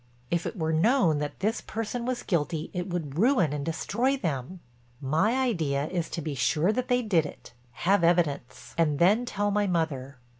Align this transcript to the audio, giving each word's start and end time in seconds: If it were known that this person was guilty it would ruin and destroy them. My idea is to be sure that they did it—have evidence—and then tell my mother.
If 0.31 0.47
it 0.47 0.57
were 0.57 0.73
known 0.73 1.19
that 1.19 1.41
this 1.41 1.61
person 1.61 2.07
was 2.07 2.23
guilty 2.23 2.71
it 2.73 2.89
would 2.89 3.19
ruin 3.19 3.53
and 3.53 3.63
destroy 3.63 4.17
them. 4.17 4.59
My 4.99 5.33
idea 5.39 5.85
is 5.89 6.09
to 6.09 6.23
be 6.23 6.33
sure 6.33 6.71
that 6.71 6.87
they 6.87 7.03
did 7.03 7.23
it—have 7.27 8.03
evidence—and 8.03 8.97
then 8.97 9.25
tell 9.25 9.51
my 9.51 9.67
mother. 9.67 10.17